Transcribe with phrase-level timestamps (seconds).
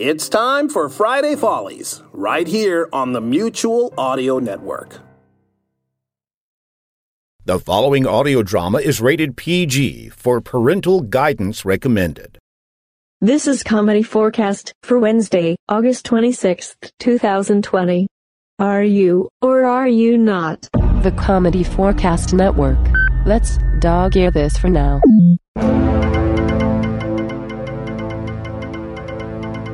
[0.00, 4.98] It's time for Friday Follies, right here on the Mutual Audio Network.
[7.44, 12.38] The following audio drama is rated PG for parental guidance recommended.
[13.20, 18.06] This is Comedy Forecast for Wednesday, August 26th, 2020.
[18.58, 20.66] Are you, or are you not?
[21.02, 22.78] The Comedy Forecast Network.
[23.26, 25.02] Let's dog ear this for now.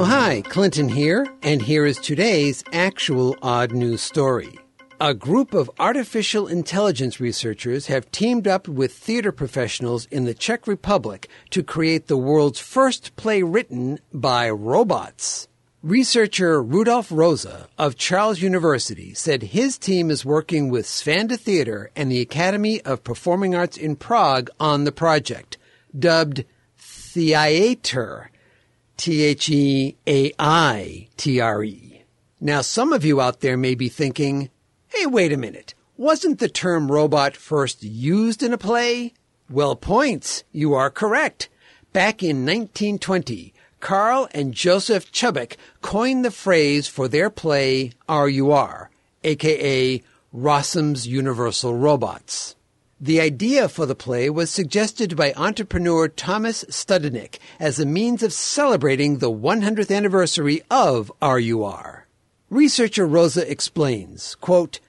[0.00, 4.56] Oh, hi, Clinton here, and here is today's actual odd news story.
[5.00, 10.68] A group of artificial intelligence researchers have teamed up with theater professionals in the Czech
[10.68, 15.48] Republic to create the world's first play written by robots.
[15.82, 22.08] Researcher Rudolf Rosa of Charles University said his team is working with Svanda Theater and
[22.08, 25.58] the Academy of Performing Arts in Prague on the project,
[25.98, 26.44] dubbed
[26.76, 28.30] Theater
[28.98, 32.02] T H E A I T R E.
[32.40, 34.50] Now, some of you out there may be thinking,
[34.88, 35.74] hey, wait a minute.
[35.96, 39.14] Wasn't the term robot first used in a play?
[39.48, 40.44] Well, points.
[40.52, 41.48] You are correct.
[41.92, 48.90] Back in 1920, Carl and Joseph Čapek coined the phrase for their play RUR,
[49.24, 52.56] aka Rossum's Universal Robots.
[53.00, 58.32] The idea for the play was suggested by entrepreneur Thomas Studeník as a means of
[58.32, 62.08] celebrating the 100th anniversary of RUR.
[62.50, 64.80] Researcher Rosa explains, quote,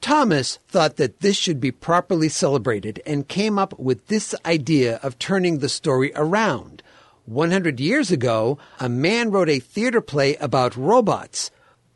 [0.00, 5.18] Thomas thought that this should be properly celebrated and came up with this idea of
[5.18, 6.84] turning the story around.
[7.24, 11.50] 100 years ago, a man wrote a theater play about robots.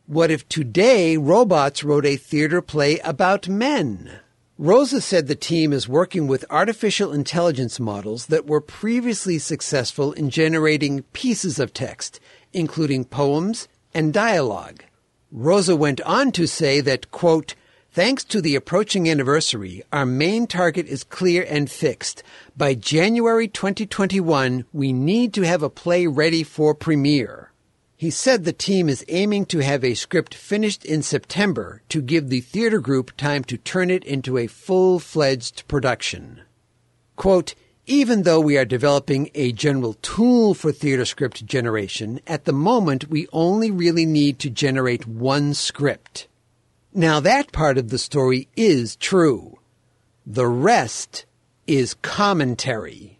[0.05, 4.19] What if today robots wrote a theater play about men?
[4.63, 10.29] Rosa said the team is working with artificial intelligence models that were previously successful in
[10.29, 12.19] generating pieces of text,
[12.53, 14.83] including poems and dialogue.
[15.31, 17.55] Rosa went on to say that, quote,
[17.89, 22.21] Thanks to the approaching anniversary, our main target is clear and fixed.
[22.55, 27.50] By January 2021, we need to have a play ready for premiere.
[28.01, 32.29] He said the team is aiming to have a script finished in September to give
[32.29, 36.41] the theater group time to turn it into a full fledged production.
[37.15, 37.53] Quote,
[37.85, 43.11] even though we are developing a general tool for theater script generation, at the moment
[43.11, 46.27] we only really need to generate one script.
[46.95, 49.59] Now that part of the story is true.
[50.25, 51.27] The rest
[51.67, 53.19] is commentary.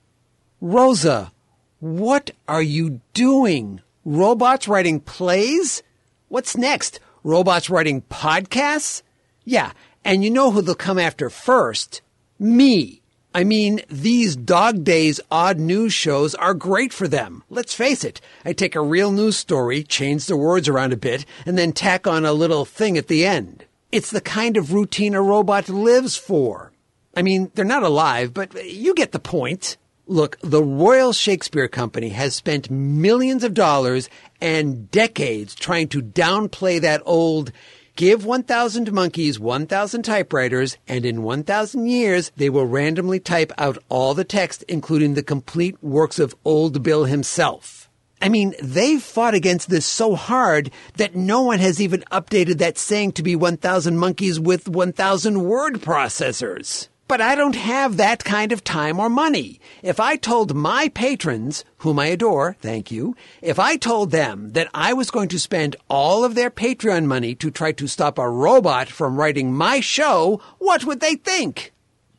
[0.59, 1.31] Rosa,
[1.79, 3.81] what are you doing?
[4.03, 5.83] Robots writing plays?
[6.27, 6.99] What's next?
[7.23, 9.03] Robots writing podcasts?
[9.45, 9.73] Yeah,
[10.03, 12.01] and you know who they'll come after first?
[12.39, 13.03] Me.
[13.35, 17.43] I mean, these dog days odd news shows are great for them.
[17.51, 18.19] Let's face it.
[18.43, 22.07] I take a real news story, change the words around a bit, and then tack
[22.07, 23.65] on a little thing at the end.
[23.91, 26.71] It's the kind of routine a robot lives for.
[27.15, 29.77] I mean, they're not alive, but you get the point.
[30.11, 34.09] Look, the Royal Shakespeare Company has spent millions of dollars
[34.41, 37.53] and decades trying to downplay that old
[37.95, 44.13] give 1,000 monkeys 1,000 typewriters, and in 1,000 years they will randomly type out all
[44.13, 47.89] the text, including the complete works of Old Bill himself.
[48.21, 52.77] I mean, they've fought against this so hard that no one has even updated that
[52.77, 56.89] saying to be 1,000 monkeys with 1,000 word processors.
[57.11, 59.59] But I don't have that kind of time or money.
[59.83, 64.69] If I told my patrons, whom I adore, thank you, if I told them that
[64.73, 68.29] I was going to spend all of their Patreon money to try to stop a
[68.29, 71.73] robot from writing my show, what would they think?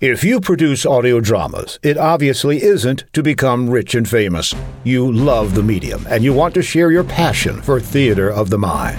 [0.00, 4.54] If you produce audio dramas, it obviously isn't to become rich and famous.
[4.84, 8.58] You love the medium and you want to share your passion for theater of the
[8.58, 8.98] mind.